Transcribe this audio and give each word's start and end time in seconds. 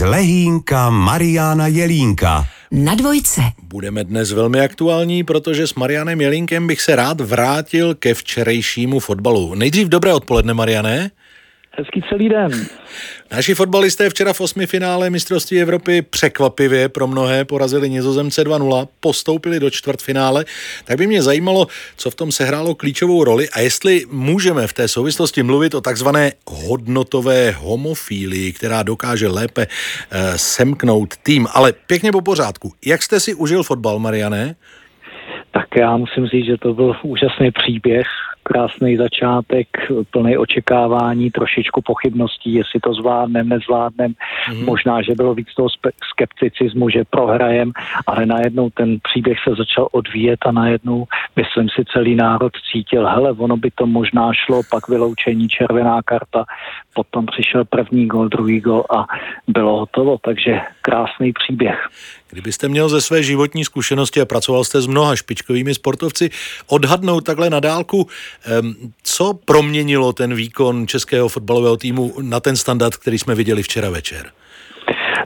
z 0.00 0.02
Lehínka 0.02 0.90
Mariana 0.90 1.66
Jelínka. 1.66 2.46
Na 2.70 2.94
dvojce. 2.94 3.40
Budeme 3.62 4.04
dnes 4.04 4.32
velmi 4.32 4.60
aktuální, 4.60 5.24
protože 5.24 5.66
s 5.66 5.74
Marianem 5.74 6.20
Jelínkem 6.20 6.66
bych 6.66 6.80
se 6.80 6.96
rád 6.96 7.20
vrátil 7.20 7.94
ke 7.94 8.14
včerejšímu 8.14 9.00
fotbalu. 9.00 9.54
Nejdřív 9.54 9.88
dobré 9.88 10.12
odpoledne, 10.14 10.54
Mariane. 10.54 11.10
Hezký 11.78 12.02
celý 12.08 12.28
den. 12.28 12.50
Naši 13.32 13.54
fotbalisté 13.54 14.10
včera 14.10 14.32
v 14.32 14.40
osmi 14.40 14.66
finále 14.66 15.10
mistrovství 15.10 15.60
Evropy 15.60 16.02
překvapivě 16.02 16.88
pro 16.88 17.06
mnohé 17.06 17.44
porazili 17.44 17.90
Nizozemce 17.90 18.44
2-0, 18.44 18.88
postoupili 19.00 19.60
do 19.60 19.70
čtvrtfinále. 19.70 20.44
Tak 20.84 20.98
by 20.98 21.06
mě 21.06 21.22
zajímalo, 21.22 21.66
co 21.96 22.10
v 22.10 22.14
tom 22.14 22.32
sehrálo 22.32 22.74
klíčovou 22.74 23.24
roli 23.24 23.48
a 23.48 23.60
jestli 23.60 24.02
můžeme 24.10 24.66
v 24.66 24.72
té 24.72 24.88
souvislosti 24.88 25.42
mluvit 25.42 25.74
o 25.74 25.80
takzvané 25.80 26.32
hodnotové 26.48 27.50
homofílii, 27.50 28.52
která 28.52 28.82
dokáže 28.82 29.28
lépe 29.28 29.66
eh, 29.66 30.38
semknout 30.38 31.16
tým. 31.16 31.46
Ale 31.54 31.72
pěkně 31.86 32.12
po 32.12 32.20
pořádku. 32.20 32.72
Jak 32.86 33.02
jste 33.02 33.20
si 33.20 33.34
užil 33.34 33.62
fotbal, 33.62 33.98
Mariané? 33.98 34.54
Tak 35.50 35.66
já 35.76 35.96
musím 35.96 36.26
říct, 36.26 36.46
že 36.46 36.56
to 36.56 36.74
byl 36.74 36.96
úžasný 37.02 37.50
příběh 37.50 38.06
krásný 38.52 38.96
začátek, 38.96 39.68
plný 40.10 40.36
očekávání, 40.36 41.30
trošičku 41.30 41.82
pochybností, 41.82 42.54
jestli 42.54 42.80
to 42.80 42.94
zvládnem, 42.94 43.48
nezvládnem. 43.48 44.14
Mm. 44.48 44.64
Možná, 44.64 45.02
že 45.02 45.14
bylo 45.14 45.34
víc 45.34 45.48
toho 45.56 45.68
skepticismu, 46.12 46.90
že 46.90 47.04
prohrajem, 47.10 47.72
ale 48.06 48.26
najednou 48.26 48.70
ten 48.70 48.98
příběh 49.02 49.38
se 49.48 49.54
začal 49.54 49.88
odvíjet 49.92 50.38
a 50.46 50.52
najednou, 50.52 51.04
myslím 51.36 51.68
si, 51.68 51.84
celý 51.92 52.14
národ 52.14 52.52
cítil, 52.72 53.06
hele, 53.06 53.32
ono 53.32 53.56
by 53.56 53.70
to 53.70 53.86
možná 53.86 54.32
šlo, 54.32 54.62
pak 54.70 54.88
vyloučení, 54.88 55.48
červená 55.48 56.02
karta, 56.02 56.44
potom 56.94 57.26
přišel 57.26 57.64
první 57.64 58.06
gol, 58.06 58.28
druhý 58.28 58.60
gol 58.60 58.84
a 58.90 59.06
bylo 59.48 59.78
hotovo, 59.78 60.18
takže 60.18 60.60
krásný 60.82 61.32
příběh. 61.32 61.88
Kdybyste 62.30 62.68
měl 62.68 62.88
ze 62.88 63.00
své 63.00 63.22
životní 63.22 63.64
zkušenosti 63.64 64.20
a 64.20 64.24
pracoval 64.24 64.64
jste 64.64 64.82
s 64.82 64.86
mnoha 64.86 65.16
špičkovými 65.16 65.74
sportovci, 65.74 66.30
odhadnout 66.66 67.24
takhle 67.24 67.50
na 67.50 67.60
dálku, 67.60 68.08
co 69.02 69.34
proměnilo 69.34 70.12
ten 70.12 70.34
výkon 70.34 70.86
českého 70.86 71.28
fotbalového 71.28 71.76
týmu 71.76 72.14
na 72.20 72.40
ten 72.40 72.56
standard, 72.56 72.96
který 72.96 73.18
jsme 73.18 73.34
viděli 73.34 73.62
včera 73.62 73.90
večer? 73.90 74.32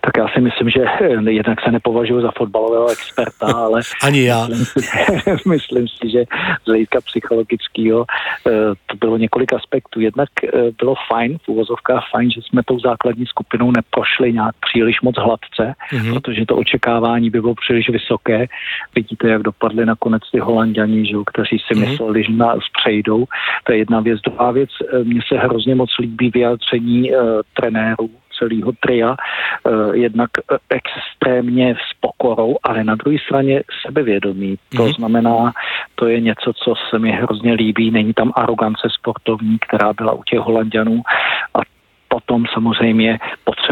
Tak 0.00 0.16
já 0.18 0.28
si 0.28 0.40
myslím, 0.40 0.70
že 0.70 0.80
eh, 1.00 1.30
jednak 1.30 1.60
se 1.60 1.70
nepovažuji 1.70 2.20
za 2.22 2.30
fotbalového 2.36 2.90
experta, 2.90 3.46
ale... 3.64 3.80
Ani 4.02 4.24
já. 4.24 4.46
Myslím 4.46 4.82
si, 4.82 4.98
myslím 5.48 5.88
si 5.88 6.10
že 6.10 6.24
z 6.62 6.66
hlediska 6.66 7.00
psychologického 7.00 8.04
eh, 8.46 8.50
to 8.86 8.96
bylo 8.96 9.16
několik 9.16 9.52
aspektů. 9.52 10.00
Jednak 10.00 10.28
eh, 10.44 10.48
bylo 10.78 10.94
fajn, 11.08 11.38
v 11.44 11.48
úvozovkách 11.48 12.04
fajn, 12.10 12.30
že 12.30 12.40
jsme 12.42 12.62
tou 12.64 12.80
základní 12.80 13.26
skupinou 13.26 13.70
neprošli 13.70 14.32
nějak 14.32 14.54
příliš 14.60 15.00
moc 15.00 15.16
hladce, 15.18 15.74
mm-hmm. 15.92 16.14
protože 16.14 16.46
to 16.46 16.56
očekávání 16.56 17.30
by 17.30 17.40
bylo 17.40 17.54
příliš 17.54 17.88
vysoké. 17.88 18.46
Vidíte, 18.94 19.28
jak 19.28 19.42
dopadly 19.42 19.86
nakonec 19.86 20.22
ty 20.32 20.38
holanděni, 20.38 21.06
že, 21.06 21.16
kteří 21.26 21.58
si 21.58 21.74
mm-hmm. 21.74 21.90
mysleli, 21.90 22.24
že 22.24 22.32
nás 22.32 22.58
přejdou. 22.78 23.24
To 23.64 23.72
je 23.72 23.78
jedna 23.78 24.00
věc. 24.00 24.20
Druhá 24.20 24.50
věc, 24.50 24.70
mně 25.04 25.20
se 25.28 25.38
hrozně 25.38 25.74
moc 25.74 25.90
líbí 25.98 26.30
vyjádření 26.30 27.10
trenérů 27.54 28.10
celého 28.42 28.72
tria, 28.80 29.16
eh, 29.16 29.96
jednak 29.96 30.30
eh, 30.38 30.58
extrémně 30.70 31.74
s 31.74 31.88
pokorou, 32.00 32.56
ale 32.62 32.84
na 32.84 32.94
druhé 32.94 33.16
straně 33.26 33.62
sebevědomí. 33.86 34.58
To 34.76 34.82
mm-hmm. 34.82 34.96
znamená, 34.96 35.52
to 35.94 36.06
je 36.06 36.20
něco, 36.20 36.52
co 36.52 36.74
se 36.90 36.98
mi 36.98 37.10
hrozně 37.10 37.52
líbí. 37.52 37.90
Není 37.90 38.12
tam 38.14 38.32
arogance 38.34 38.88
sportovní, 38.90 39.58
která 39.58 39.92
byla 39.92 40.12
u 40.12 40.22
těch 40.22 40.40
Holandianů 40.40 41.02
a 41.54 41.58
potom 42.08 42.44
samozřejmě 42.52 43.18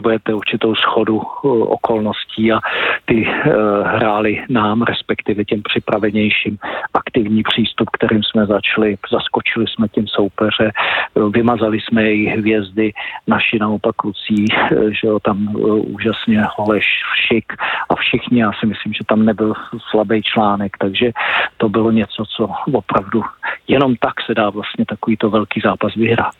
potřebujete 0.00 0.34
určitou 0.34 0.74
schodu 0.74 1.20
eh, 1.22 1.48
okolností 1.48 2.52
a 2.52 2.60
ty 3.04 3.26
uh, 3.26 3.86
hráli 3.86 4.44
nám, 4.48 4.82
respektive 4.82 5.44
těm 5.44 5.62
připravenějším, 5.62 6.58
aktivní 6.94 7.42
přístup, 7.42 7.90
kterým 7.90 8.22
jsme 8.22 8.46
začali. 8.46 8.96
Zaskočili 9.12 9.66
jsme 9.66 9.88
tím 9.88 10.06
soupeře, 10.08 10.72
uh, 11.14 11.32
vymazali 11.32 11.80
jsme 11.80 12.02
jejich 12.02 12.38
hvězdy, 12.38 12.92
naši 13.26 13.58
naopak 13.58 13.96
klucí, 13.96 14.46
že 14.70 15.08
jo, 15.08 15.20
tam 15.20 15.48
úžasně 15.94 16.44
Holeš, 16.56 16.86
Všik 17.12 17.52
a 17.88 17.94
všichni, 17.94 18.40
já 18.40 18.52
si 18.60 18.66
myslím, 18.66 18.92
že 18.92 19.04
tam 19.04 19.24
nebyl 19.24 19.52
slabý 19.90 20.22
článek, 20.22 20.76
takže 20.78 21.12
to 21.56 21.68
bylo 21.68 21.90
něco, 21.90 22.24
co 22.36 22.48
opravdu 22.72 23.22
jenom 23.68 23.96
tak 23.96 24.12
se 24.26 24.34
dá 24.34 24.50
vlastně 24.50 24.84
takovýto 24.86 25.30
velký 25.30 25.60
zápas 25.64 25.94
vyhrát. 25.94 26.34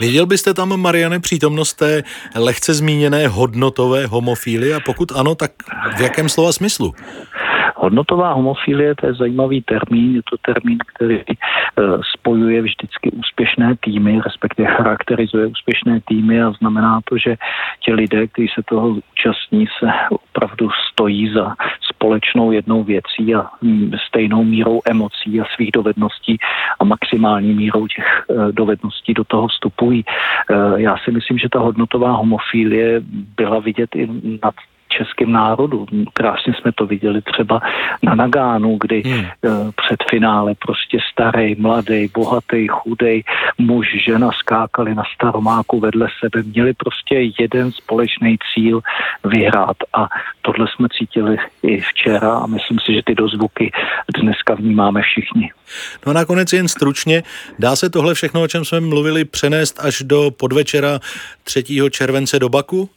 Viděl 0.00 0.26
byste 0.26 0.54
tam, 0.54 0.80
Mariane, 0.80 1.20
přítomnost 1.20 1.74
té 1.74 2.02
lehce 2.36 2.74
zmíněné 2.74 3.28
hodnotové 3.28 4.06
homofílie 4.06 4.74
a 4.74 4.80
pokud 4.86 5.12
ano, 5.12 5.34
tak 5.34 5.50
v 5.96 6.00
jakém 6.00 6.28
slova 6.28 6.52
smyslu? 6.52 6.92
Hodnotová 7.76 8.32
homofilie, 8.32 8.94
to 8.94 9.06
je 9.06 9.14
zajímavý 9.14 9.62
termín, 9.62 10.14
je 10.14 10.22
to 10.30 10.36
termín, 10.52 10.78
který 10.94 11.20
spojuje 12.14 12.62
vždycky 12.62 13.10
úspěšné 13.10 13.76
týmy, 13.80 14.20
respektive 14.24 14.68
charakterizuje 14.68 15.46
úspěšné 15.46 16.00
týmy 16.08 16.42
a 16.42 16.52
znamená 16.52 17.00
to, 17.04 17.18
že 17.18 17.36
ti 17.80 17.92
lidé, 17.92 18.26
kteří 18.26 18.48
se 18.48 18.62
toho 18.62 18.88
účastní, 18.88 19.66
se 19.78 19.86
opravdu 20.10 20.70
stojí 20.92 21.32
za 21.32 21.54
společnou 21.82 22.52
jednou 22.52 22.84
věcí 22.84 23.34
a 23.34 23.46
hm, 23.62 23.92
stejnou 24.08 24.44
mírou 24.44 24.80
emocí 24.90 25.40
a 25.40 25.44
svých 25.54 25.70
dovedností 25.72 26.38
a 26.80 26.84
maximální 26.84 27.54
mírou 27.54 27.86
těch 27.86 28.24
uh, 28.28 28.52
dovedností 28.52 29.14
do 29.14 29.24
toho 29.24 29.48
vstupují. 29.48 30.04
Uh, 30.50 30.80
já 30.80 30.96
si 31.04 31.10
myslím, 31.10 31.38
že 31.38 31.48
ta 31.48 31.58
hodnotová 31.58 32.12
homofilie 32.12 33.00
byla 33.36 33.58
vidět 33.60 33.96
i 33.96 34.08
nad 34.44 34.54
českém 34.98 35.32
národu. 35.32 35.86
Krásně 36.12 36.54
jsme 36.54 36.72
to 36.72 36.86
viděli 36.86 37.22
třeba 37.22 37.60
na 38.02 38.14
Nagánu, 38.14 38.76
kdy 38.80 39.02
hmm. 39.06 39.26
Eh, 39.26 39.50
před 39.76 40.00
finále 40.10 40.54
prostě 40.54 40.98
starý, 41.12 41.54
mladý, 41.54 42.08
bohatý, 42.14 42.68
chudej 42.68 43.24
muž, 43.58 43.86
žena 44.04 44.30
skákali 44.32 44.94
na 44.94 45.02
staromáku 45.14 45.80
vedle 45.80 46.08
sebe, 46.20 46.42
měli 46.42 46.72
prostě 46.74 47.14
jeden 47.38 47.72
společný 47.72 48.36
cíl 48.54 48.80
vyhrát 49.24 49.76
a 49.92 50.08
tohle 50.42 50.66
jsme 50.68 50.88
cítili 50.98 51.36
i 51.62 51.80
včera 51.80 52.32
a 52.38 52.46
myslím 52.46 52.78
si, 52.78 52.94
že 52.94 53.02
ty 53.04 53.14
dozvuky 53.14 53.72
dneska 54.20 54.54
vnímáme 54.54 55.02
všichni. 55.02 55.52
No 56.06 56.10
a 56.10 56.12
nakonec 56.12 56.52
jen 56.52 56.68
stručně, 56.68 57.22
dá 57.58 57.76
se 57.76 57.90
tohle 57.90 58.14
všechno, 58.14 58.42
o 58.42 58.48
čem 58.48 58.64
jsme 58.64 58.80
mluvili, 58.80 59.24
přenést 59.24 59.80
až 59.80 60.02
do 60.02 60.30
podvečera 60.30 61.00
3. 61.44 61.64
července 61.90 62.38
do 62.38 62.48
Baku? 62.48 62.90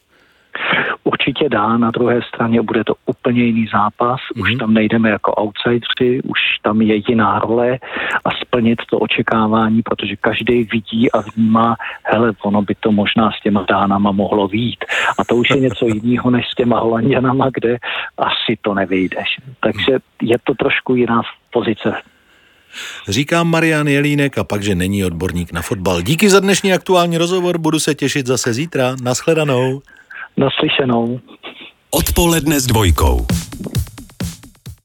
Určitě 1.04 1.50
dá, 1.50 1.78
na 1.78 1.92
druhé 1.92 2.22
straně 2.22 2.62
bude 2.62 2.84
to 2.84 2.94
úplně 3.06 3.44
jiný 3.44 3.68
zápas, 3.74 4.20
mm-hmm. 4.20 4.42
už 4.42 4.50
mhm. 4.50 4.60
tam 4.60 4.74
nejdeme 4.74 5.10
jako 5.10 5.34
outsideri, 5.36 6.22
už 6.22 6.40
tam 6.62 6.82
je 6.82 6.96
jiná 7.08 7.40
role 7.40 7.80
a 8.26 8.30
splnit 8.42 8.80
to 8.90 9.00
očekávání, 9.00 9.82
protože 9.82 10.16
každý 10.16 10.64
vidí 10.64 11.12
a 11.12 11.22
vnímá, 11.22 11.76
hele, 12.04 12.34
ono 12.44 12.62
by 12.62 12.76
to 12.80 12.92
možná 12.92 13.32
s 13.32 13.42
těma 13.44 13.66
dánama 13.70 14.12
mohlo 14.12 14.48
výjít. 14.48 14.86
A 15.20 15.24
to 15.24 15.36
už 15.36 15.50
je 15.50 15.60
něco 15.60 15.88
jiného 15.94 16.30
než 16.30 16.46
s 16.52 16.56
těma 16.56 16.80
holanděnama, 16.80 17.50
kde 17.54 17.78
asi 18.18 18.58
to 18.62 18.74
nevyjdeš. 18.74 19.38
Takže 19.60 20.00
je 20.22 20.38
to 20.44 20.54
trošku 20.54 20.96
jiná 20.96 21.22
pozice 21.52 22.02
Říkám 23.08 23.48
Marian 23.48 23.88
Jelínek 23.88 24.38
a 24.38 24.44
pak, 24.44 24.64
že 24.64 24.76
není 24.76 25.06
odborník 25.06 25.52
na 25.52 25.62
fotbal. 25.62 26.02
Díky 26.02 26.30
za 26.30 26.40
dnešní 26.40 26.74
aktuální 26.74 27.18
rozhovor, 27.18 27.58
budu 27.58 27.80
se 27.80 27.96
těšit 27.96 28.28
zase 28.28 28.54
zítra. 28.54 28.96
Naschledanou. 29.04 29.82
Naslyšenou. 30.40 31.20
Odpoledne 31.92 32.56
s 32.60 32.66
dvojkou. 32.72 33.28